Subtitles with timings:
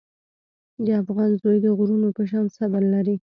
[0.85, 3.15] د افغان زوی د غرونو په شان صبر لري.